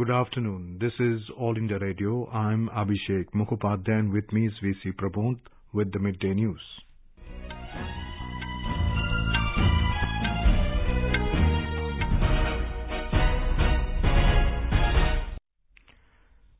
[0.00, 0.78] Good afternoon.
[0.80, 2.26] This is All India Radio.
[2.30, 5.38] I'm Abhishek Mukhopadhyay and with me is VC Prabodh
[5.74, 6.62] with the midday news.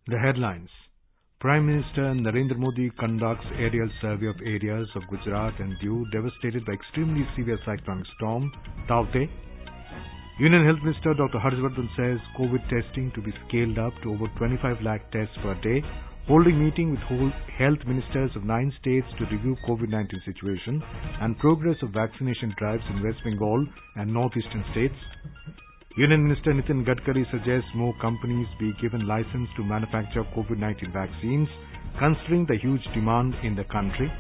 [0.07, 0.69] The headlines.
[1.41, 6.75] Prime Minister Narendra Modi conducts aerial survey of areas of Gujarat and Diu devastated by
[6.75, 8.53] extremely severe cyclonic storm
[8.87, 9.31] Taukte.
[10.41, 11.37] Union Health Minister Dr.
[11.39, 15.85] Harshvardhan says COVID testing to be scaled up to over 25 lakh tests per day.
[16.29, 20.83] Holding meeting with health ministers of nine states to review COVID-19 situation
[21.21, 23.67] and progress of vaccination drives in West Bengal
[23.97, 24.97] and northeastern states.
[25.99, 31.49] Union Minister Nitin Gadkari suggests more companies be given license to manufacture COVID-19 vaccines,
[31.99, 34.11] considering the huge demand in the country.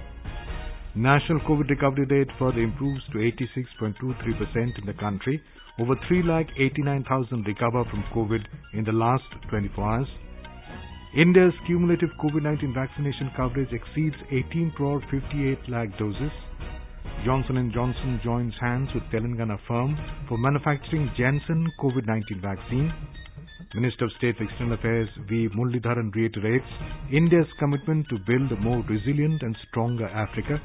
[0.96, 5.40] National COVID recovery rate further improves to 86.23% in the country.
[5.78, 10.08] Over 3,89,000 recover from COVID in the last 24 hours.
[11.16, 16.32] India's cumulative COVID-19 vaccination coverage exceeds 18 crore 58 lakh doses.
[17.24, 19.96] Johnson & Johnson joins hands with Telangana firm
[20.28, 22.92] for manufacturing Janssen COVID-19 vaccine.
[23.74, 25.48] Minister of State for External Affairs V.
[25.56, 26.66] Muralidharan reiterates
[27.12, 30.60] India's commitment to build a more resilient and stronger Africa.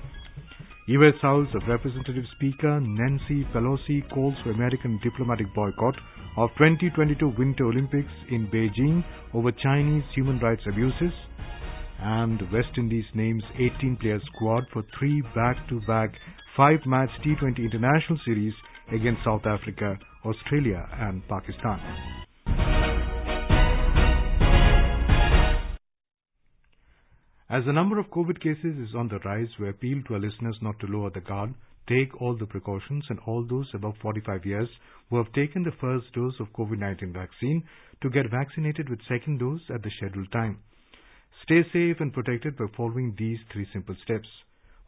[0.87, 1.13] U.S.
[1.21, 5.95] House of Representatives Speaker Nancy Pelosi calls for American diplomatic boycott
[6.37, 11.13] of 2022 Winter Olympics in Beijing over Chinese human rights abuses.
[11.99, 16.11] And West Indies names 18-player squad for three back-to-back
[16.55, 18.53] five-match T20 international series
[18.91, 21.79] against South Africa, Australia and Pakistan.
[27.47, 30.57] As the number of COVID cases is on the rise, we appeal to our listeners
[30.63, 31.53] not to lower the guard,
[31.87, 34.67] take all the precautions, and all those above 45 years
[35.09, 37.63] who have taken the first dose of COVID-19 vaccine
[38.01, 40.57] to get vaccinated with second dose at the scheduled time.
[41.43, 44.27] Stay safe and protected by following these three simple steps.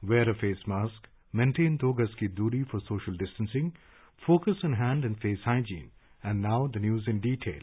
[0.02, 3.72] Wear a face mask, maintain 2 gaz ki duri for social distancing,
[4.26, 5.92] focus on hand and face hygiene.
[6.24, 7.62] And now the news in detail.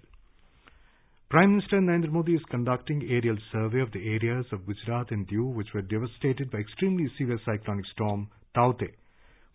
[1.30, 5.52] Prime Minister Narendra Modi is conducting aerial survey of the areas of Gujarat and Diu
[5.52, 8.92] which were devastated by extremely severe cyclonic storm Taukte.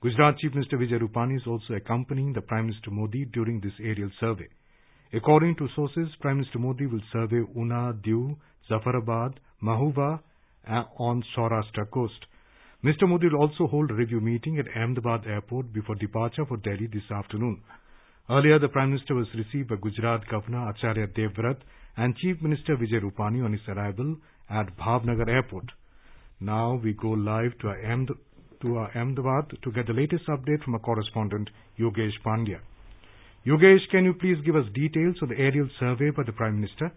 [0.02, 4.10] Gujarat Chief Minister Vijay Rupani is also accompanying the Prime Minister Modi during this aerial
[4.20, 4.48] survey.
[5.14, 8.36] According to sources, Prime Minister Modi will survey Una, Diu,
[8.70, 10.20] Zafarabad, Mahua
[10.98, 12.26] on Saurashtra coast.
[12.84, 13.08] Mr.
[13.08, 17.10] Modi will also hold a review meeting at Ahmedabad airport before departure for Delhi this
[17.12, 17.62] afternoon.
[18.32, 21.58] Earlier, the Prime Minister was received by Gujarat Governor Acharya Devvrat
[21.98, 24.18] and Chief Minister Vijay Rupani on his arrival
[24.52, 25.66] at Bhavnagar Airport.
[26.40, 28.06] Now we go live to our,
[28.62, 32.60] to our Ahmedabad to get the latest update from our correspondent Yogesh Pandya.
[33.48, 36.92] Yogesh, can you please give us details of the aerial survey by the Prime Minister?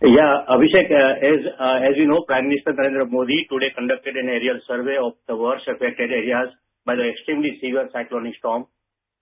[0.00, 4.28] Yeah, Abhishek, uh, as uh, as you know, Prime Minister Narendra Modi today conducted an
[4.28, 6.48] aerial survey of the worst affected areas
[6.86, 8.64] by the extremely severe cyclonic storm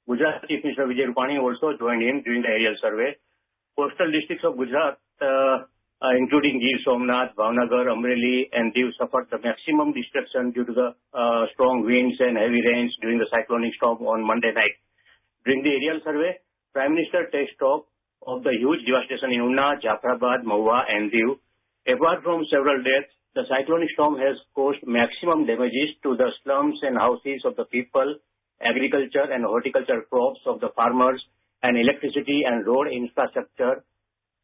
[0.05, 3.17] Gujarat Chief Minister Vijay Rupani also joined in during the aerial survey.
[3.73, 5.65] Coastal districts of Gujarat, uh,
[6.21, 11.43] including Gir Somnath, Bhavnagar, Amreli, and Diu suffered the maximum destruction due to the uh,
[11.57, 14.77] strong winds and heavy rains during the cyclonic storm on Monday night.
[15.49, 16.37] During the aerial survey,
[16.77, 17.89] Prime Minister takes stock
[18.29, 21.41] of the huge devastation in Una, Jafrabad, Mahua, and Diu.
[21.89, 27.01] Apart from several deaths, the cyclonic storm has caused maximum damages to the slums and
[27.01, 28.21] houses of the people
[28.61, 31.23] agriculture and horticulture crops of the farmers,
[31.65, 33.83] and electricity and road infrastructure.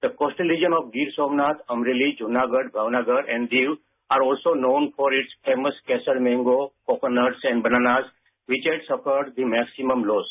[0.03, 3.76] The coastal region of Gir Somnath, Amreli, Junagadh, Bhavnagar, and Diu
[4.10, 8.09] are also known for its famous Kesar mango, coconuts, and bananas,
[8.47, 10.25] which had suffered the maximum loss.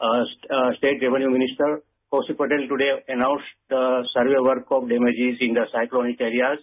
[0.00, 1.80] Uh, uh, State Revenue Minister
[2.12, 6.58] Kaushik Patel today announced the survey work of damages in the cyclonic areas.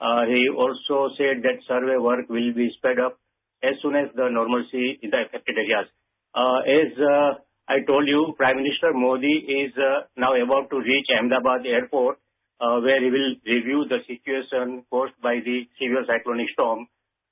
[0.00, 3.20] Uh, he also said that survey work will be sped up
[3.62, 5.88] as soon as the normalcy in the affected areas.
[6.34, 7.30] Uh, as uh,
[7.66, 12.18] I told you, Prime Minister Modi is uh, now about to reach Ahmedabad airport,
[12.60, 16.86] uh, where he will review the situation caused by the severe cyclonic storm.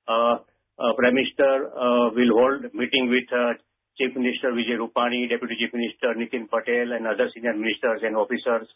[0.08, 0.42] Uh,
[0.78, 1.70] uh, Prime Minister
[2.14, 3.30] will hold meeting with
[3.98, 8.66] Chief Minister Vijay Rupani, Deputy Chief Minister Nitin Patel, and other senior ministers and officers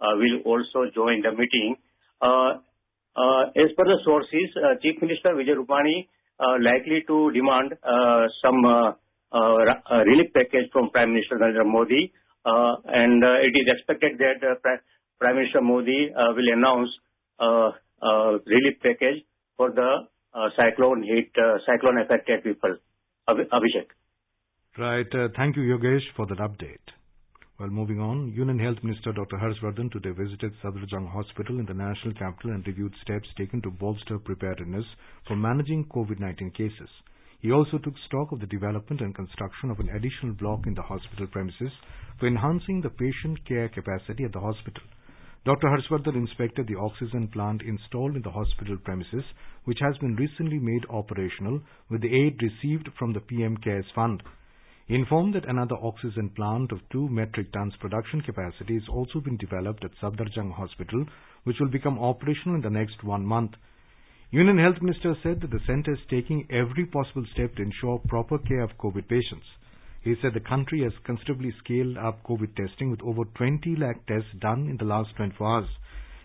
[0.00, 1.74] will also join the meeting.
[2.22, 6.06] As per the sources, Chief Minister Vijay Rupani
[6.62, 7.74] likely to demand
[8.38, 8.94] some
[9.32, 12.12] relief package from Prime Minister Narendra Modi.
[12.48, 14.54] Uh, and uh, it is expected that uh,
[15.18, 16.88] Prime Minister Modi uh, will announce
[17.40, 17.70] uh,
[18.02, 19.24] a relief package
[19.56, 20.06] for the
[20.56, 21.30] cyclone hit,
[21.66, 22.76] cyclone affected people.
[23.28, 23.90] Abhishek.
[24.78, 25.06] Right.
[25.36, 26.86] Thank you, Yogesh, for that update.
[27.58, 29.36] Well, moving on, Union Health Minister Dr.
[29.36, 34.18] Harshvardhan today visited Safdarjung Hospital in the national capital and reviewed steps taken to bolster
[34.20, 34.84] preparedness
[35.26, 36.88] for managing COVID-19 cases.
[37.40, 40.82] He also took stock of the development and construction of an additional block in the
[40.82, 41.70] hospital premises
[42.18, 44.82] for enhancing the patient care capacity at the hospital.
[45.44, 45.68] Dr.
[45.68, 49.24] Harshvardhan inspected the oxygen plant installed in the hospital premises,
[49.64, 54.22] which has been recently made operational with the aid received from the PM CARES Fund.
[54.88, 59.36] He informed that another oxygen plant of 2 metric tons production capacity is also being
[59.36, 61.06] developed at Safdarjung Hospital,
[61.44, 63.52] which will become operational in the next one month.
[64.30, 68.36] Union Health Minister said that the centre is taking every possible step to ensure proper
[68.36, 69.46] care of COVID patients.
[70.02, 74.28] He said the country has considerably scaled up COVID testing with over 20 lakh tests
[74.38, 75.68] done in the last 24 hours.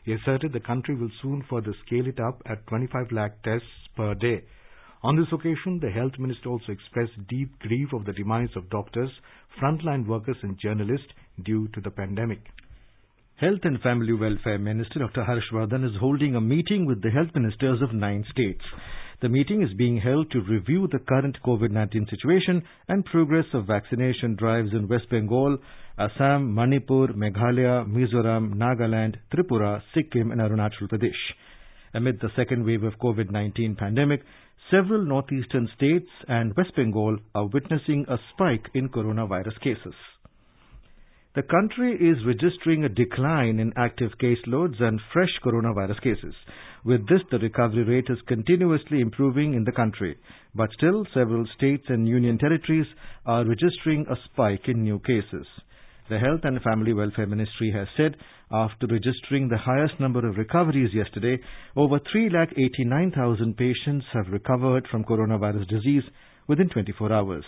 [0.03, 4.13] He asserted the country will soon further scale it up at 25 lakh tests per
[4.15, 4.43] day.
[5.01, 9.11] On this occasion, the health minister also expressed deep grief of the demise of doctors,
[9.61, 12.41] frontline workers and journalists due to the pandemic.
[13.37, 15.23] Health and Family Welfare Minister Dr.
[15.23, 18.61] Harshvardhan is holding a meeting with the health ministers of nine states.
[19.23, 24.35] The meeting is being held to review the current COVID-19 situation and progress of vaccination
[24.35, 25.57] drives in West Bengal,
[25.97, 31.33] Assam, Manipur, Meghalaya, Mizoram, Nagaland, Tripura, Sikkim and Arunachal Pradesh.
[31.95, 34.21] Amid the second wave of COVID-19 pandemic,
[34.69, 39.95] several northeastern states and West Bengal are witnessing a spike in coronavirus cases.
[41.35, 46.35] The country is registering a decline in active caseloads and fresh coronavirus cases.
[46.85, 50.15] With this, the recovery rate is continuously improving in the country.
[50.53, 52.85] But still, several states and union territories
[53.25, 55.47] are registering a spike in new cases.
[56.07, 58.15] The Health and Family Welfare Ministry has said
[58.51, 61.39] after registering the highest number of recoveries yesterday,
[61.75, 66.03] over 3,89,000 patients have recovered from coronavirus disease
[66.47, 67.45] within 24 hours.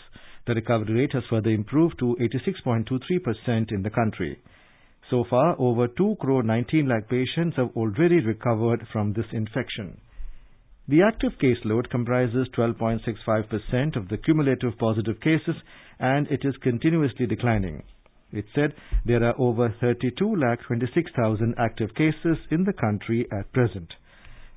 [0.47, 4.37] The recovery rate has further improved to 86.23% in the country.
[5.09, 9.97] So far, over 2 crore 19 lakh patients have already recovered from this infection.
[10.87, 15.55] The active caseload comprises 12.65% of the cumulative positive cases
[15.99, 17.81] and it is continuously declining.
[18.31, 18.73] It said
[19.05, 23.93] there are over 32 lakh 26,000 active cases in the country at present.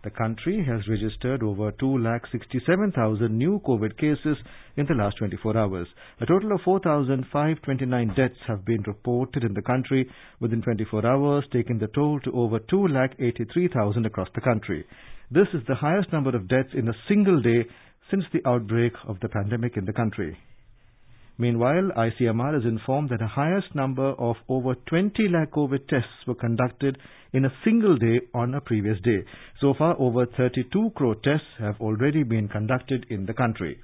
[0.05, 4.37] The country has registered over 2 lakh 67,000 new COVID cases
[4.77, 5.89] in the last 24 hours.
[6.21, 10.09] A total of 4,529 deaths have been reported in the country
[10.39, 14.87] within 24 hours, taking the toll to over 2 lakh 83,000 across the country.
[15.33, 17.67] This is the highest number of deaths in a single day
[18.09, 20.39] since the outbreak of the pandemic in the country.
[21.41, 26.35] Meanwhile, ICMR is informed that the highest number of over 20 lakh COVID tests were
[26.35, 26.99] conducted
[27.33, 29.23] in a single day on a previous day.
[29.61, 33.81] So far, over 32 crore tests have already been conducted in the country.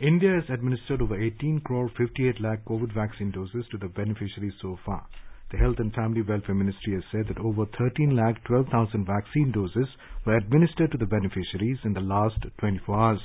[0.00, 4.78] India has administered over 18 crore 58 lakh COVID vaccine doses to the beneficiaries so
[4.84, 5.06] far.
[5.52, 9.88] The Health and Family Welfare Ministry has said that over 13 lakh 12,000 vaccine doses
[10.26, 13.20] were administered to the beneficiaries in the last 24 hours.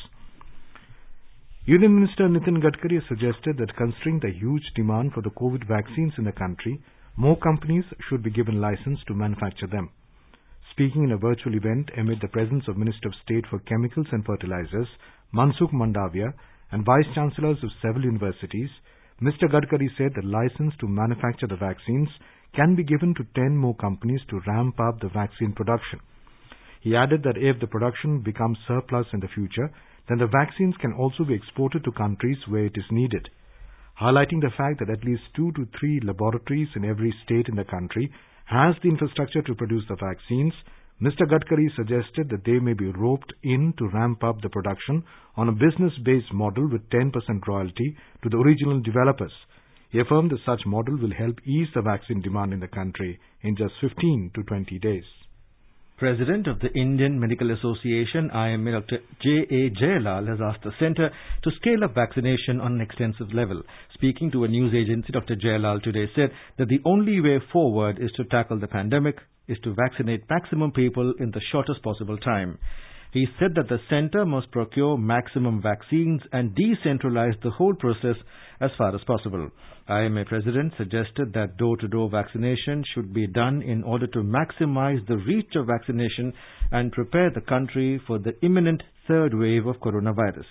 [1.67, 6.23] Union Minister Nitin Gadkari suggested that considering the huge demand for the COVID vaccines in
[6.23, 6.79] the country,
[7.17, 9.89] more companies should be given license to manufacture them.
[10.69, 14.23] Speaking in a virtual event amid the presence of Minister of State for Chemicals and
[14.23, 14.87] Fertilizers,
[15.33, 16.35] Mansukh Mandaviya,
[16.71, 18.69] and Vice Chancellors of several universities,
[19.19, 19.49] Mr.
[19.49, 22.09] Gadkari said the license to manufacture the vaccines
[22.55, 25.99] can be given to 10 more companies to ramp up the vaccine production.
[26.81, 29.71] He added that if the production becomes surplus in the future,
[30.07, 33.29] then the vaccines can also be exported to countries where it is needed.
[33.99, 37.63] Highlighting the fact that at least two to three laboratories in every state in the
[37.63, 38.11] country
[38.45, 40.53] has the infrastructure to produce the vaccines,
[41.01, 41.27] Mr.
[41.27, 45.03] Gadkari suggested that they may be roped in to ramp up the production
[45.35, 47.11] on a business-based model with 10%
[47.47, 49.33] royalty to the original developers.
[49.89, 53.55] He affirmed that such model will help ease the vaccine demand in the country in
[53.55, 55.03] just 15 to 20 days.
[55.97, 58.97] President of the Indian Medical Association, IMA, Dr.
[59.23, 59.69] J.A.
[59.69, 61.09] Jayalal, has asked the centre
[61.41, 63.61] to scale up vaccination on an extensive level.
[63.93, 65.37] Speaking to a news agency, Dr.
[65.37, 69.15] Jayalal today said that the only way forward is to tackle the pandemic,
[69.47, 72.59] is to vaccinate maximum people in the shortest possible time.
[73.15, 78.17] He said that the centre must procure maximum vaccines and decentralize the whole process
[78.59, 79.49] as far as possible.
[79.87, 85.55] IMA President suggested that door-to-door vaccination should be done in order to maximize the reach
[85.55, 86.33] of vaccination
[86.73, 90.49] and prepare the country for the imminent third wave of coronavirus.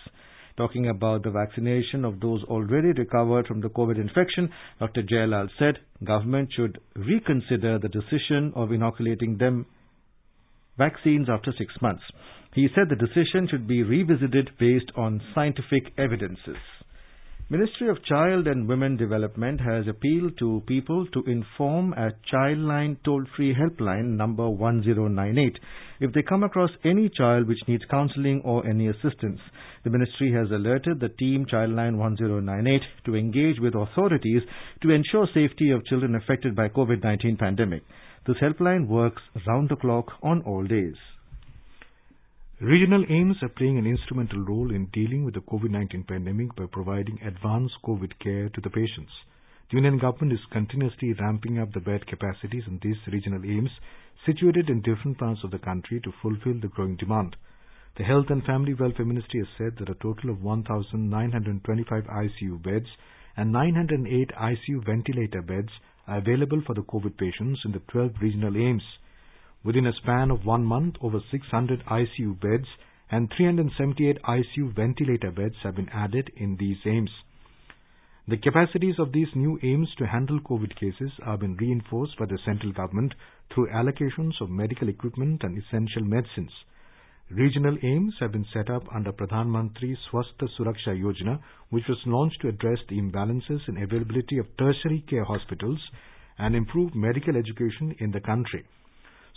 [0.57, 4.49] Talking about the vaccination of those already recovered from the COVID infection,
[4.81, 5.03] Dr.
[5.03, 9.67] Jayalal said government should reconsider the decision of inoculating them
[10.79, 12.03] vaccines after six months.
[12.55, 16.57] He said the decision should be revisited based on scientific evidences.
[17.51, 23.55] Ministry of Child and Women Development has appealed to people to inform at Childline toll-free
[23.55, 25.59] helpline number 1098
[26.01, 29.41] if they come across any child which needs counseling or any assistance.
[29.83, 34.43] The ministry has alerted the team Childline 1098 to engage with authorities
[34.83, 37.83] to ensure safety of children affected by COVID-19 pandemic.
[38.27, 40.95] This helpline works round the clock on all days.
[42.65, 47.21] Regional AIIMS are playing an instrumental role in dealing with the COVID-19 pandemic by providing
[47.21, 49.13] advanced COVID care to the patients.
[49.69, 53.69] The Union government is continuously ramping up the bed capacities in these regional AIIMS
[54.25, 57.37] situated in different parts of the country to fulfill the growing demand.
[57.99, 62.89] The Health and Family Welfare Ministry has said that a total of 1,925 ICU beds
[63.37, 65.69] and 908 ICU ventilator beds
[66.07, 68.81] are available for the COVID patients in the 12 regional AIIMS.
[69.65, 72.69] Within a span of one month, over 600 ICU beds
[73.11, 77.09] and 378 ICU ventilator beds have been added in these AIIMS.
[78.29, 82.39] The capacities of these new AIIMS to handle COVID cases have been reinforced by the
[82.45, 83.15] central government
[83.55, 86.53] through allocations of medical equipment and essential medicines.
[87.31, 91.41] Regional AIIMS have been set up under Pradhan Mantri Swasthya Suraksha Yojana,
[91.71, 95.81] which was launched to address the imbalances in availability of tertiary care hospitals
[96.37, 98.67] and improve medical education in the country.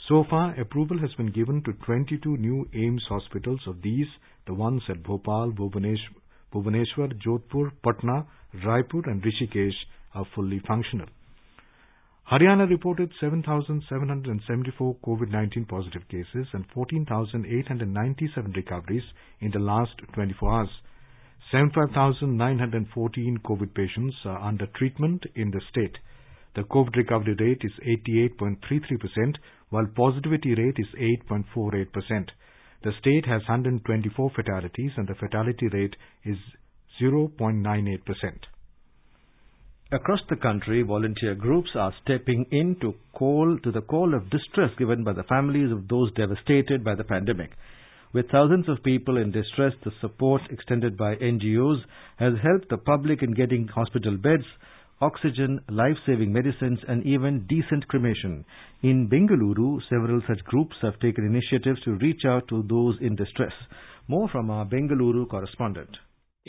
[0.07, 3.59] So far, approval has been given to 22 new AIIMS hospitals.
[3.67, 4.07] Of these,
[4.45, 8.25] the ones at Bhopal, Bhubaneswar, Jodhpur, Patna,
[8.63, 9.75] Raipur and Rishikesh
[10.13, 11.07] are fully functional.
[12.31, 19.03] Haryana reported 7,774 COVID-19 positive cases and 14,897 recoveries
[19.41, 20.69] in the last 24 hours.
[21.51, 25.97] 75,914 COVID patients are under treatment in the state.
[26.57, 27.71] The COVID recovery rate is
[28.41, 29.35] 88.33%,
[29.69, 30.87] while positivity rate is
[31.29, 32.29] 8.48%.
[32.83, 35.95] The state has 124 fatalities and the fatality rate
[36.25, 36.37] is
[36.99, 37.99] 0.98%.
[39.91, 44.71] Across the country, volunteer groups are stepping in to call to the call of distress
[44.79, 47.51] given by the families of those devastated by the pandemic.
[48.13, 51.81] With thousands of people in distress, the support extended by NGOs
[52.17, 54.45] has helped the public in getting hospital beds,
[55.01, 58.45] oxygen, life-saving medicines and even decent cremation.
[58.81, 63.53] In Bengaluru, several such groups have taken initiatives to reach out to those in distress.
[64.07, 65.89] More from our Bengaluru correspondent.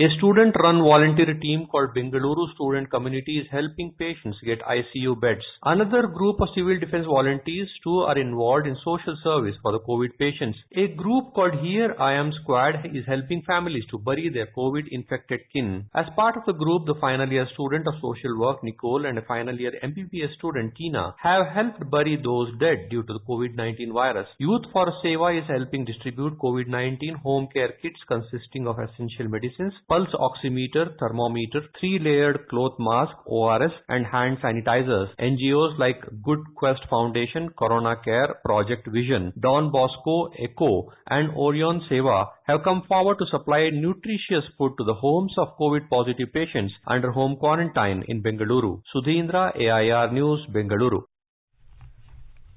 [0.00, 5.42] A student-run volunteer team called Bengaluru Student Community is helping patients get ICU beds.
[5.64, 10.16] Another group of civil defense volunteers too are involved in social service for the COVID
[10.16, 10.56] patients.
[10.76, 15.86] A group called Here I Am Squad is helping families to bury their COVID-infected kin.
[15.92, 19.22] As part of the group, the final year student of social work Nicole and a
[19.22, 24.28] final year MBBS student Tina have helped bury those dead due to the COVID-19 virus.
[24.38, 30.14] Youth for Seva is helping distribute COVID-19 home care kits consisting of essential medicines, pulse
[30.14, 35.08] oximeter, thermometer, three-layered cloth mask, ORS, and hand sanitizers.
[35.18, 42.26] NGOs like Good Quest Foundation, Corona Care, Project Vision, Don Bosco, ECHO, and Orion Seva
[42.46, 47.36] have come forward to supply nutritious food to the homes of COVID-positive patients under home
[47.36, 48.82] quarantine in Bengaluru.
[48.94, 51.02] Sudhindra, AIR News, Bengaluru.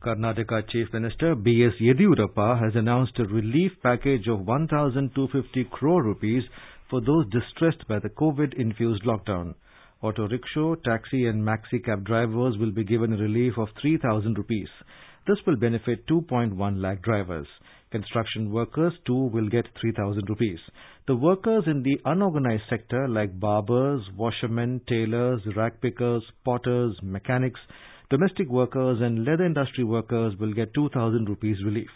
[0.04, 1.74] Karnataka Chief Minister B.S.
[1.80, 6.42] Yediyurappa has announced a relief package of 1,250 crore rupees
[6.92, 9.56] for those distressed by the COVID-infused lockdown.
[10.02, 14.68] Auto rickshaw, taxi and maxi cab drivers will be given a relief of 3,000 rupees.
[15.26, 17.48] This will benefit 2.1 lakh drivers.
[17.92, 20.60] Construction workers too will get 3,000 rupees.
[21.08, 27.60] The workers in the unorganized sector like barbers, washermen, tailors, rag pickers, potters, mechanics,
[28.10, 31.90] domestic workers and leather industry workers will get 2,000 rupees relief.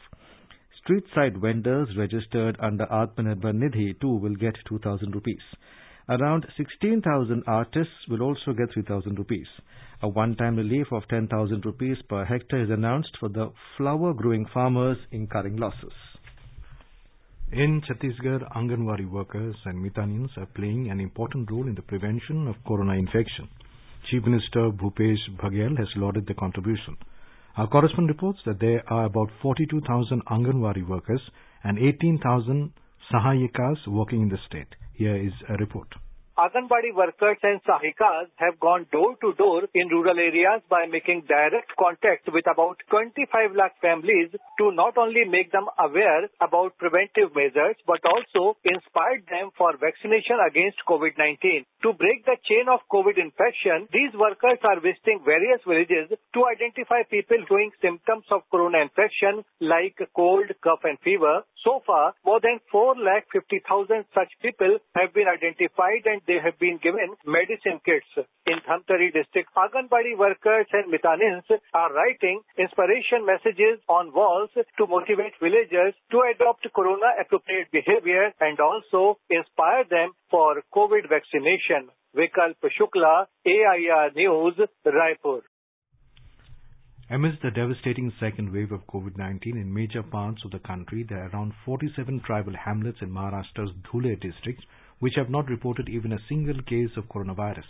[0.86, 5.42] Street side vendors registered under Atmanirbhar Nidhi too will get 2000 rupees.
[6.08, 9.48] Around 16,000 artists will also get 3,000 rupees.
[10.04, 14.98] A one-time relief of 10,000 rupees per hectare is announced for the flower growing farmers
[15.12, 15.94] incurring losses.
[17.52, 22.64] In Chhattisgarh, Anganwadi workers and Mitanins are playing an important role in the prevention of
[22.68, 23.50] corona infection.
[24.12, 26.96] Chief Minister Bhupesh Baghel has lauded the contribution.
[27.58, 31.22] Our correspondent reports that there are about 42,000 Anganwadi workers
[31.64, 32.74] and 18,000
[33.14, 34.76] Sahayikas working in the state.
[34.94, 35.88] Here is a report.
[36.38, 41.72] Anganwadi workers and sahayikas have gone door to door in rural areas by making direct
[41.80, 47.80] contact with about 25 lakh families to not only make them aware about preventive measures
[47.88, 51.64] but also inspired them for vaccination against COVID-19.
[51.88, 57.08] To break the chain of COVID infection, these workers are visiting various villages to identify
[57.08, 61.48] people showing symptoms of corona infection like cold, cough and fever.
[61.66, 66.60] So far, more than 4 lakh 50,000 such people have been identified and they have
[66.60, 68.06] been given medicine kits.
[68.46, 75.34] In Dhamtari district, Anganwadi workers and Mitanins are writing inspiration messages on walls to motivate
[75.42, 81.90] villagers to adopt corona appropriate behavior and also inspire them for COVID vaccination.
[82.16, 84.54] Vikalp Shukla, AIR News,
[84.86, 85.42] Raipur.
[87.08, 91.30] Amidst the devastating second wave of COVID-19 in major parts of the country, there are
[91.30, 94.66] around 47 tribal hamlets in Maharashtra's Dhule district
[94.98, 97.68] which have not reported even a single case of coronavirus.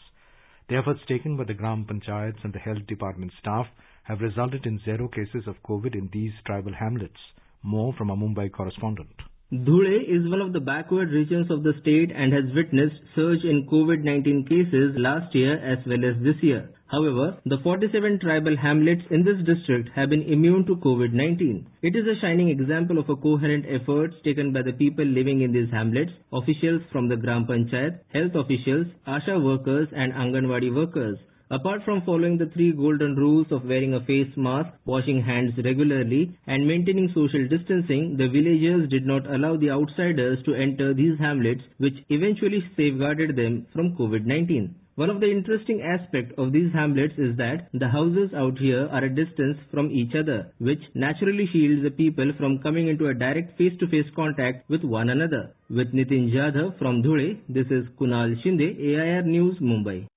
[0.70, 3.68] The efforts taken by the Gram Panchayats and the health department staff
[4.04, 7.20] have resulted in zero cases of COVID in these tribal hamlets.
[7.62, 9.22] More from a Mumbai correspondent.
[9.54, 13.68] Dhule is one of the backward regions of the state and has witnessed surge in
[13.72, 16.70] COVID-19 cases last year as well as this year.
[16.88, 21.64] However, the 47 tribal hamlets in this district have been immune to COVID-19.
[21.84, 25.52] It is a shining example of a coherent efforts taken by the people living in
[25.52, 31.20] these hamlets, officials from the Gram Panchayat, health officials, ASHA workers and Anganwadi workers.
[31.52, 36.36] Apart from following the three golden rules of wearing a face mask, washing hands regularly,
[36.48, 41.62] and maintaining social distancing, the villagers did not allow the outsiders to enter these hamlets,
[41.78, 44.74] which eventually safeguarded them from COVID-19.
[44.96, 49.04] One of the interesting aspects of these hamlets is that the houses out here are
[49.04, 53.56] a distance from each other, which naturally shields the people from coming into a direct
[53.56, 55.54] face-to-face contact with one another.
[55.70, 60.08] With Nitin Jadhav from Dhule, this is Kunal Shinde, AIR News, Mumbai.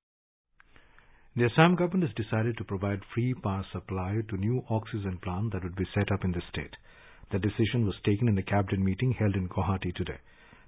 [1.38, 5.62] The Assam government has decided to provide free power supply to new oxygen plant that
[5.62, 6.74] would be set up in the state.
[7.30, 10.18] The decision was taken in the cabinet meeting held in Guwahati today.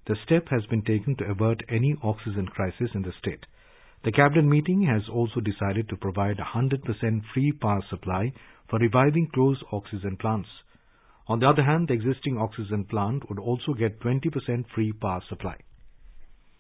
[0.07, 3.47] The step has been taken to avert any oxygen crisis in the state.
[4.05, 8.33] The cabinet meeting has also decided to provide 100% free power supply
[8.69, 10.51] for reviving closed oxygen plants.
[11.27, 15.57] On the other hand, the existing oxygen plant would also get 20% free power supply.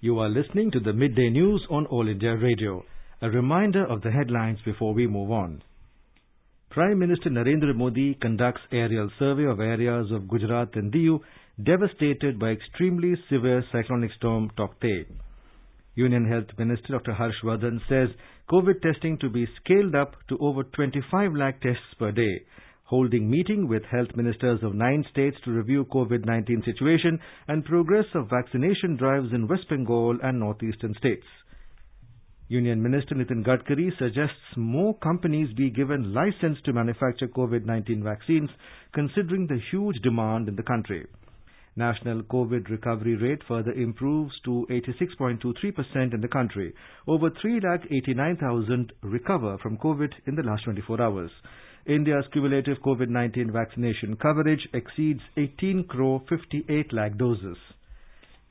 [0.00, 2.84] You are listening to the midday news on All India Radio.
[3.22, 5.62] A reminder of the headlines before we move on.
[6.70, 11.20] Prime Minister Narendra Modi conducts aerial survey of areas of Gujarat and Diu
[11.62, 15.04] devastated by extremely severe cyclonic storm Taukte.
[15.96, 17.12] Union Health Minister Dr.
[17.12, 18.08] Harshvardhan says
[18.48, 22.46] COVID testing to be scaled up to over 25 lakh tests per day.
[22.84, 28.30] Holding meeting with health ministers of nine states to review COVID-19 situation and progress of
[28.30, 31.26] vaccination drives in West Bengal and northeastern states.
[32.50, 38.50] Union Minister Nitin Gadkari suggests more companies be given license to manufacture COVID-19 vaccines
[38.92, 41.06] considering the huge demand in the country.
[41.76, 46.74] National COVID recovery rate further improves to 86.23% in the country.
[47.06, 51.30] Over 3,89,000 recover from COVID in the last 24 hours.
[51.86, 57.58] India's cumulative COVID-19 vaccination coverage exceeds 18 crore 58 lakh doses.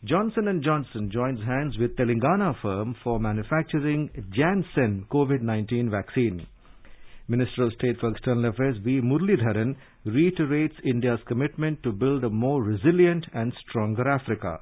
[0.05, 6.47] Johnson & Johnson joins hands with Telangana firm for manufacturing Janssen COVID-19 vaccine.
[7.27, 9.01] Minister of State for External Affairs V.
[9.01, 14.59] Muralidharan reiterates India's commitment to build a more resilient and stronger Africa.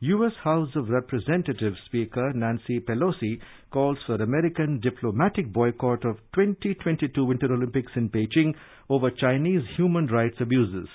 [0.00, 0.32] U.S.
[0.42, 3.38] House of Representatives Speaker Nancy Pelosi
[3.70, 8.54] calls for American diplomatic boycott of 2022 Winter Olympics in Beijing
[8.88, 10.88] over Chinese human rights abuses.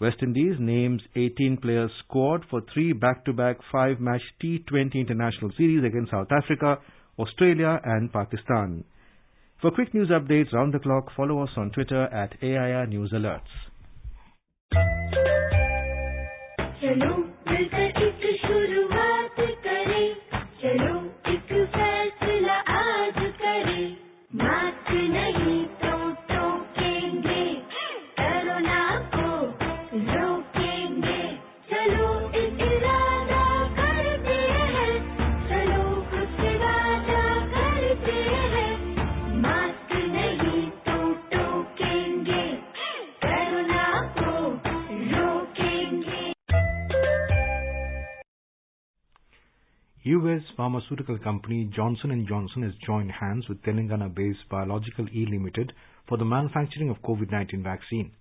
[0.00, 6.78] West Indies names 18-player squad for three back-to-back five-match T20 international series against South Africa,
[7.18, 8.84] Australia and Pakistan.
[9.60, 13.52] For quick news updates round the clock, follow us on Twitter at AIR News Alerts.
[16.80, 17.89] चलो
[50.60, 55.72] pharmaceutical company Johnson & Johnson has joined hands with Telangana-based Biological E Limited
[56.06, 58.12] for the manufacturing of COVID-19 vaccine.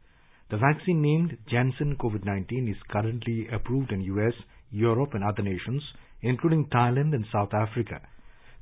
[0.49, 4.31] The vaccine named Janssen COVID-19 is currently approved in U.S.,
[4.71, 5.83] Europe and other nations,
[6.21, 7.99] including Thailand and South Africa.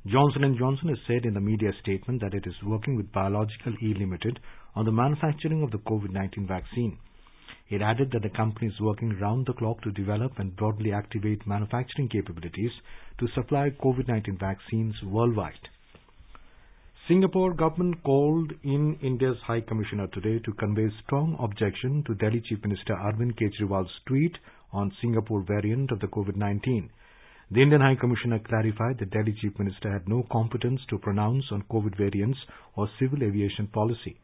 [0.08, 3.74] Johnson & Johnson has said in the media statement that it is working with Biological
[3.80, 4.40] E Limited
[4.74, 6.98] on the manufacturing of the COVID-19 vaccine.
[7.70, 11.46] It added that the company is working round the clock to develop and broadly activate
[11.46, 12.72] manufacturing capabilities
[13.18, 15.68] to supply COVID-19 vaccines worldwide.
[17.08, 22.62] Singapore government called in India's High Commissioner today to convey strong objection to Delhi Chief
[22.62, 24.36] Minister Arvind Kejriwal's tweet
[24.72, 26.88] on Singapore variant of the COVID-19.
[27.50, 31.62] The Indian High Commissioner clarified that Delhi Chief Minister had no competence to pronounce on
[31.70, 32.38] COVID variants
[32.76, 34.18] or civil aviation policy.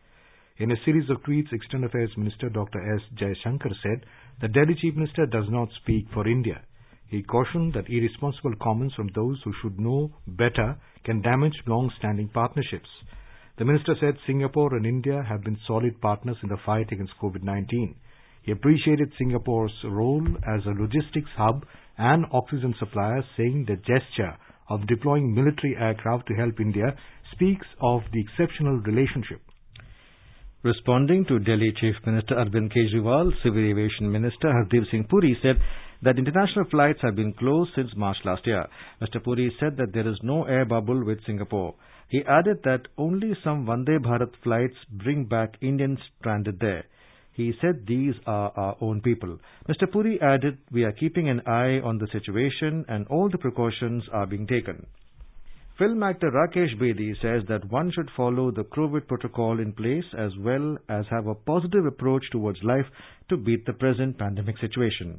[0.57, 2.79] In a series of tweets, External Affairs Minister Dr.
[2.95, 3.03] S.
[3.17, 4.07] Jaishankar said
[4.41, 6.63] the Delhi Chief Minister does not speak for India.
[7.09, 12.89] He cautioned that irresponsible comments from those who should know better can damage long-standing partnerships.
[13.59, 17.97] The minister said Singapore and India have been solid partners in the fight against COVID-19.
[18.43, 21.67] He appreciated Singapore's role as a logistics hub
[21.99, 24.37] and oxygen supplier, saying the gesture
[24.69, 26.95] of deploying military aircraft to help India
[27.33, 29.41] speaks of the exceptional relationship.
[30.65, 35.57] Responding to Delhi Chief Minister Arvind Kejriwal, Civil Aviation Minister Hardeep Singh Puri said
[36.01, 38.65] that international flights have been closed since March last year.
[39.03, 39.23] Mr.
[39.23, 41.75] Puri said that there is no air bubble with Singapore.
[42.09, 46.87] He added that only some Vande Bharat flights bring back Indians stranded there.
[47.35, 49.39] He said these are our own people.
[49.69, 49.93] Mr.
[49.93, 54.25] Puri added, we are keeping an eye on the situation and all the precautions are
[54.25, 54.87] being taken.
[55.79, 60.31] Film actor Rakesh Bedi says that one should follow the COVID protocol in place as
[60.39, 62.87] well as have a positive approach towards life
[63.29, 65.19] to beat the present pandemic situation.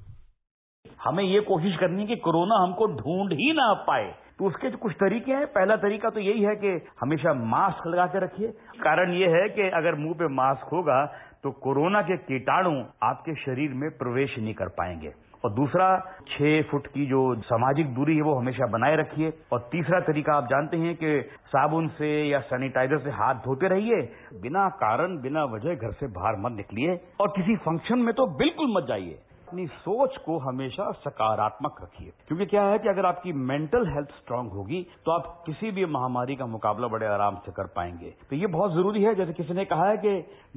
[1.05, 4.05] हमें ये कोशिश करनी है कि corona हमको ढूंढ ही ना पाए
[4.39, 8.05] तो उसके जो कुछ तरीके हैं पहला तरीका तो यही है कि हमेशा मास्क लगा
[8.13, 8.47] के रखिए
[8.87, 11.05] कारण ये है कि अगर मुँह पे मास्क होगा
[11.43, 12.73] तो कोरोना के कीटाणु
[13.09, 15.13] आपके शरीर में प्रवेश नहीं कर पाएँगे
[15.45, 15.87] और दूसरा,
[16.27, 20.45] छह फुट की जो सामाजिक दूरी है वो हमेशा बनाए रखिए। और तीसरा तरीका, आप
[20.45, 24.01] जानते हैं कि साबुन से या सैनिटाइजर से हाथ धोते रहिए,
[24.41, 28.73] बिना कारण, बिना वजह घर से बाहर मत निकलिए। और किसी फ़ंक्शन में तो बिल्कुल
[28.77, 33.87] मत जाइए। अपनी सोच को हमेशा सकारात्मक रखिए। क्योंकि क्या है कि अगर आपकी मेंटल
[33.87, 38.13] हेल्थ स्ट्रांग होगी तो आप किसी भी महामारी का मुकाबला बड़े आराम से कर पाएँगे।
[38.29, 40.15] तो ये बहुत ज़रूरी है, जैसे किसी ने कहा है कि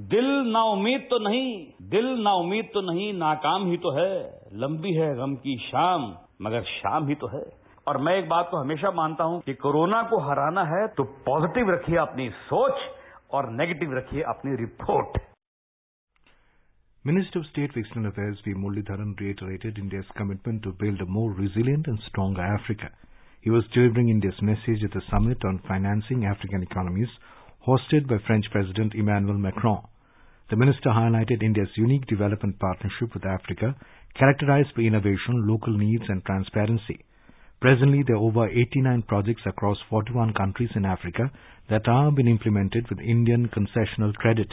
[0.09, 4.12] दिल ना उम्मीद तो नहीं, दिल ना उम्मीद तो नहीं, नाकाम ही तो है।
[4.55, 7.44] लंबी है गम की शाम, मगर शाम ही तो है।
[7.87, 11.70] और मैं एक बात को हमेशा मानता हूँ कि कोरोना को हराना है तो पॉजिटिव
[11.70, 12.81] रखिए अपनी सोच
[13.33, 15.18] और नेगेटिव रखिए अपनी report.
[17.09, 18.53] Minister of State for External Affairs V.
[18.53, 22.90] Muralidharan reiterated India's commitment to build a more resilient and stronger Africa.
[23.40, 27.09] He was delivering India's message at the summit on financing African economies
[27.66, 29.85] hosted by French President Emmanuel Macron.
[30.51, 33.75] The minister highlighted India's unique development partnership with Africa,
[34.14, 37.07] characterized by innovation, local needs and transparency.
[37.62, 41.33] Presently, there are over 89 projects across 41 countries in Africa
[41.71, 44.53] that are being implemented with Indian concessional credit.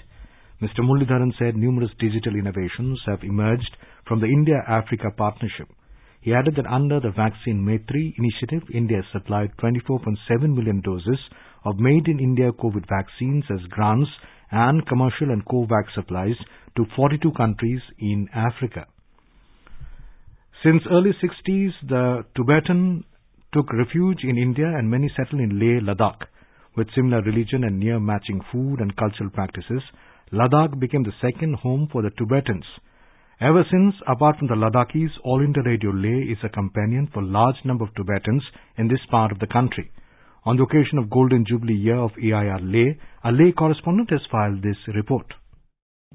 [0.61, 0.79] Mr.
[0.79, 3.75] Muralidharan said numerous digital innovations have emerged
[4.07, 5.67] from the India-Africa partnership.
[6.21, 10.15] He added that under the Vaccine Maitri initiative, India has supplied 24.7
[10.55, 11.19] million doses
[11.65, 14.09] of made-in-India COVID vaccines as grants
[14.49, 16.35] and commercial and COVAX supplies
[16.77, 18.85] to 42 countries in Africa.
[20.63, 23.03] Since early 60s, the Tibetan
[23.53, 26.27] took refuge in India and many settled in Leh, Ladakh.
[26.77, 29.81] With similar religion and near matching food and cultural practices,
[30.31, 32.65] Ladakh became the second home for the Tibetans.
[33.39, 37.57] Ever since, apart from the Ladakhis, All India Radio Leh is a companion for large
[37.63, 38.43] number of Tibetans
[38.75, 39.91] in this part of the country.
[40.45, 44.63] On the occasion of Golden Jubilee year of AIR Leh, a Leh correspondent has filed
[44.63, 45.31] this report.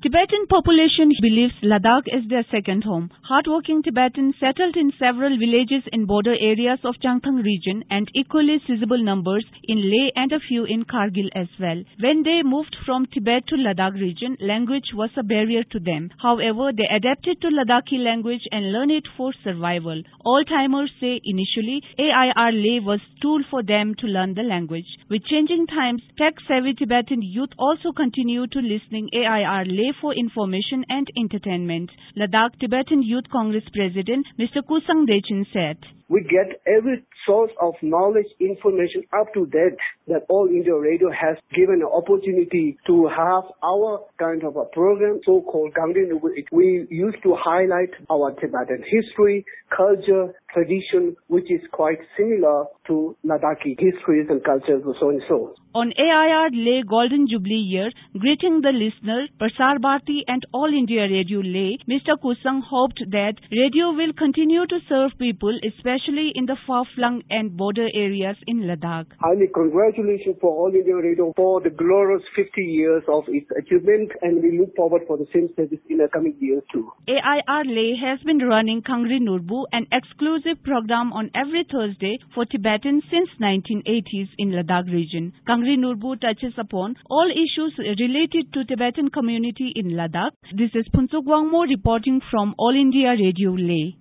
[0.03, 3.11] Tibetan population believes Ladakh is their second home.
[3.21, 9.05] Hardworking Tibetans settled in several villages in border areas of Changthang region and equally sizable
[9.05, 11.85] numbers in Leh and a few in Kargil as well.
[12.01, 16.09] When they moved from Tibet to Ladakh region, language was a barrier to them.
[16.17, 20.03] However, they adapted to Ladakhi language and learned it for survival.
[20.25, 24.89] All-timers say initially AIR Leh was tool for them to learn the language.
[25.11, 31.07] With changing times, tech-savvy Tibetan youth also continue to listening AIR Leh for information and
[31.17, 31.91] entertainment.
[32.17, 34.63] Ladakh Tibetan Youth Congress President Mr.
[34.63, 35.79] Kusang Dechin said.
[36.09, 39.79] We get every source of knowledge, information up to date
[40.09, 45.21] that All India Radio has given an opportunity to have our kind of a program,
[45.25, 46.11] so-called Gangdi
[46.53, 53.79] We used to highlight our Tibetan history, culture, tradition, which is quite similar to Ladakhi
[53.79, 55.55] histories and cultures and so and so.
[55.73, 61.39] On AIR Leh Golden Jubilee year, greeting the listener, Prasar Bharati and All India Radio
[61.39, 62.19] Leh, Mr.
[62.23, 67.89] Kusang hoped that radio will continue to serve people, especially in the far-flung and border
[67.95, 69.07] areas in Ladakh.
[69.19, 74.43] Highly congratulations for All India Radio for the glorious 50 years of its achievement and
[74.43, 76.87] we look forward for the same service in the coming years too.
[77.09, 83.03] AIR Leh has been running Kangri Nurbu, an exclusive program on every Thursday for Tibetans
[83.11, 85.33] since 1980s in Ladakh region.
[85.49, 90.31] Kangri Nurbu touches upon all issues related to Tibetan community in Ladakh.
[90.57, 93.97] This is Phuntsuk Wangmo reporting from All India Radio Leh.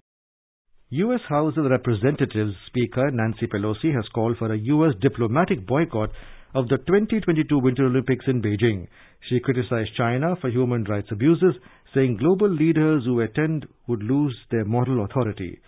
[0.91, 1.19] U.S.
[1.29, 4.95] House of Representatives Speaker Nancy Pelosi has called for a U.S.
[4.99, 6.09] diplomatic boycott
[6.55, 8.87] of the 2022 Winter Olympics in Beijing.
[9.29, 11.53] She criticized China for human rights abuses,
[11.93, 15.59] saying global leaders who attend would lose their moral authority.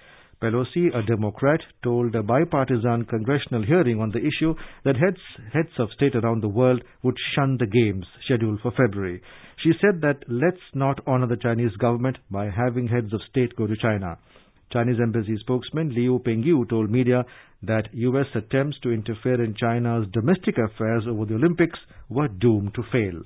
[0.42, 4.56] Pelosi, a Democrat, told a bipartisan congressional hearing on the issue
[4.86, 5.22] that heads,
[5.54, 9.22] heads of state around the world would shun the games scheduled for February.
[9.64, 13.68] She said that let's not honor the Chinese government by having heads of state go
[13.68, 14.18] to China.
[14.72, 17.24] Chinese embassy spokesman Liu Pengyu told media
[17.64, 18.28] that U.S.
[18.36, 21.80] attempts to interfere in China's domestic affairs over the Olympics
[22.10, 23.22] were doomed to fail.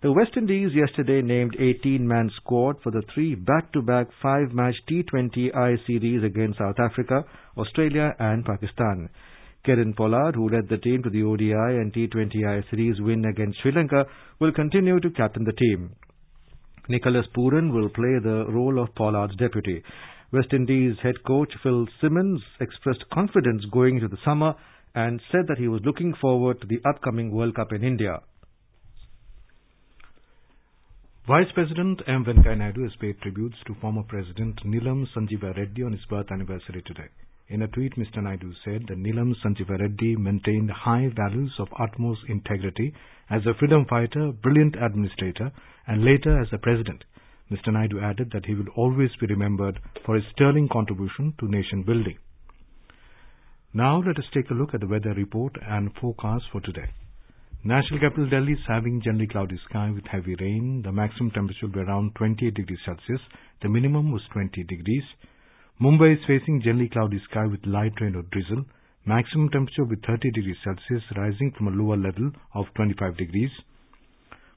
[0.00, 6.22] The West Indies yesterday named 18-man squad for the three back-to-back five-match T20 I series
[6.22, 7.24] against South Africa,
[7.56, 9.08] Australia and Pakistan.
[9.66, 13.60] Kieron Pollard, who led the team to the ODI and T20 I series win against
[13.60, 14.04] Sri Lanka,
[14.38, 15.90] will continue to captain the team.
[16.88, 19.82] Nicholas Pooran will play the role of Pollard's deputy.
[20.30, 24.54] West Indies head coach Phil Simmons expressed confidence going into the summer
[24.94, 28.20] and said that he was looking forward to the upcoming World Cup in India.
[31.26, 32.24] Vice President M.
[32.24, 36.82] Venkaiah Naidu has paid tributes to former President Neelam Sanjiva Reddy on his birth anniversary
[36.86, 37.08] today.
[37.48, 38.22] In a tweet, Mr.
[38.22, 42.92] Naidu said that Neelam Sanjiva Reddy maintained high values of utmost integrity
[43.30, 45.52] as a freedom fighter, brilliant administrator,
[45.86, 47.04] and later as a president.
[47.50, 47.72] Mr.
[47.72, 52.18] Naidu added that he will always be remembered for his sterling contribution to nation building.
[53.72, 56.90] Now let us take a look at the weather report and forecast for today.
[57.64, 60.82] National capital Delhi is having generally cloudy sky with heavy rain.
[60.84, 63.20] The maximum temperature will be around 28 degrees Celsius.
[63.62, 65.02] The minimum was 20 degrees.
[65.80, 68.64] Mumbai is facing generally cloudy sky with light rain or drizzle.
[69.06, 73.50] Maximum temperature will be 30 degrees Celsius, rising from a lower level of 25 degrees.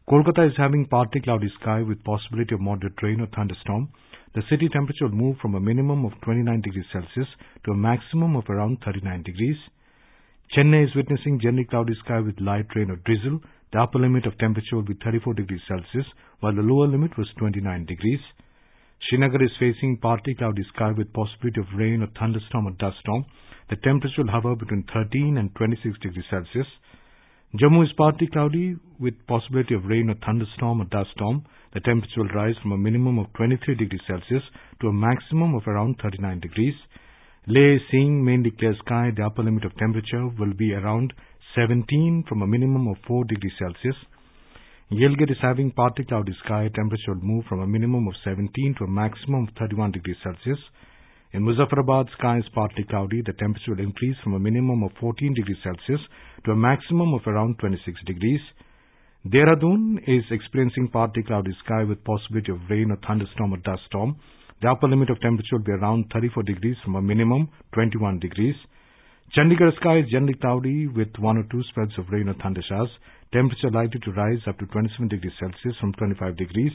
[0.09, 3.89] Kolkata is having partly cloudy sky with possibility of moderate rain or thunderstorm.
[4.33, 7.27] The city temperature will move from a minimum of 29 degrees Celsius
[7.65, 9.57] to a maximum of around 39 degrees.
[10.55, 13.39] Chennai is witnessing generally cloudy sky with light rain or drizzle.
[13.71, 16.07] The upper limit of temperature will be 34 degrees Celsius,
[16.39, 18.19] while the lower limit was 29 degrees.
[19.07, 23.23] Srinagar is facing partly cloudy sky with possibility of rain or thunderstorm or dust storm.
[23.69, 26.67] The temperature will hover between 13 and 26 degrees Celsius.
[27.53, 31.43] Jammu is partly cloudy with possibility of rain or thunderstorm or dust storm.
[31.73, 34.43] The temperature will rise from a minimum of 23 degrees Celsius
[34.79, 36.75] to a maximum of around 39 degrees.
[37.47, 39.11] Leh seeing mainly clear sky.
[39.13, 41.11] The upper limit of temperature will be around
[41.53, 43.99] 17 from a minimum of 4 degrees Celsius.
[44.89, 46.69] Gilgit is having partly cloudy sky.
[46.73, 50.59] Temperature will move from a minimum of 17 to a maximum of 31 degrees Celsius.
[51.33, 53.21] In Muzaffarabad, sky is partly cloudy.
[53.25, 55.99] The temperature will increase from a minimum of 14 degrees Celsius
[56.45, 58.41] to a maximum of around 26 degrees.
[59.27, 64.15] Dehradun is experiencing partly cloudy sky with possibility of rain or thunderstorm or dust storm.
[64.61, 68.55] The upper limit of temperature will be around 34 degrees from a minimum 21 degrees.
[69.37, 72.89] Chandigarh sky is generally cloudy with one or two spells of rain or thunder showers.
[73.31, 76.73] Temperature likely to rise up to 27 degrees Celsius from 25 degrees.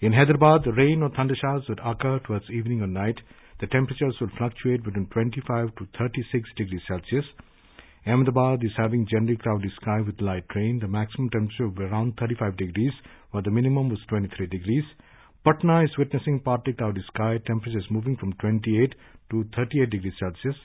[0.00, 3.18] In Hyderabad, rain or thunder showers would occur towards evening or night.
[3.60, 7.24] The temperatures will fluctuate between 25 to 36 degrees Celsius.
[8.06, 10.78] Ahmedabad is having generally cloudy sky with light rain.
[10.78, 12.92] The maximum temperature will be around 35 degrees,
[13.30, 14.84] while the minimum was 23 degrees.
[15.42, 17.38] Patna is witnessing partly cloudy sky.
[17.46, 18.94] temperatures moving from 28
[19.30, 20.56] to 38 degrees Celsius.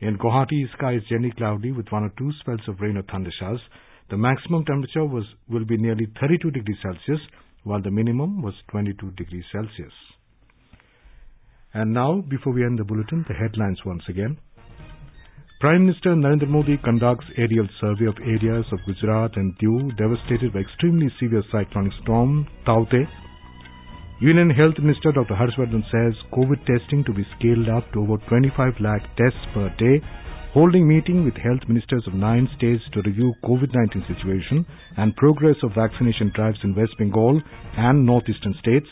[0.00, 3.30] In Guwahati, sky is generally cloudy with one or two spells of rain or thunder
[3.38, 3.60] showers.
[4.08, 7.20] The maximum temperature was will be nearly 32 degrees Celsius,
[7.62, 9.92] while the minimum was 22 degrees Celsius.
[11.72, 14.38] And now, before we end the bulletin, the headlines once again.
[15.60, 20.60] Prime Minister Narendra Modi conducts aerial survey of areas of Gujarat and Diu devastated by
[20.60, 23.04] extremely severe cyclonic storm Taukte.
[24.22, 25.34] Union Health Minister Dr.
[25.34, 30.00] Harshvardhan says COVID testing to be scaled up to over 25 lakh tests per day,
[30.54, 34.64] holding meeting with health ministers of nine states to review COVID-19 situation
[34.96, 37.38] and progress of vaccination drives in West Bengal
[37.76, 38.88] and northeastern states.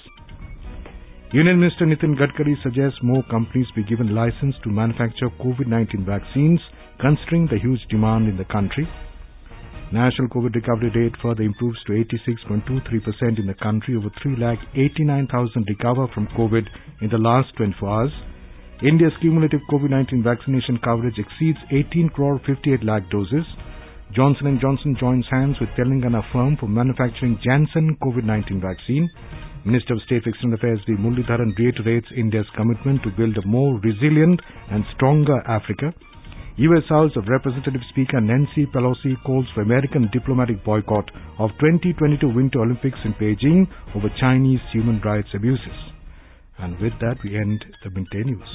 [1.31, 6.59] Union Minister Nitin Gadkari suggests more companies be given license to manufacture COVID-19 vaccines
[6.99, 8.89] considering the huge demand in the country.
[9.93, 13.95] National COVID recovery rate further improves to 86.23% in the country.
[13.95, 16.65] Over 3,89,000 recover from COVID
[17.03, 18.13] in the last 24 hours.
[18.83, 23.45] India's cumulative COVID-19 vaccination coverage exceeds 18 crore 58 lakh doses.
[24.17, 29.11] Johnson & Johnson joins hands with Telangana firm for manufacturing Janssen COVID-19 vaccine.
[29.69, 30.95] Minister of State for External Affairs V.
[30.95, 35.93] Muralidharan reiterates India's commitment to build a more resilient and stronger Africa.
[36.57, 36.85] U.S.
[36.89, 42.99] House of Representatives Speaker Nancy Pelosi calls for American diplomatic boycott of 2022 Winter Olympics
[43.05, 45.79] in Beijing over Chinese human rights abuses.
[46.57, 48.49] And with that, we end the midday news.